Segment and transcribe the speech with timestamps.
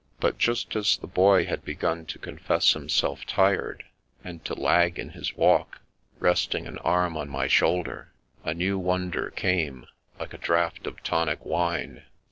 [0.19, 3.83] But just as the Boy had begun to confess himself tired,
[4.23, 5.81] and to lag in his walk,
[6.17, 8.11] resting an arm on my shoulder,
[8.43, 9.85] a new wonder came,
[10.19, 12.01] like a draught of tonic wine.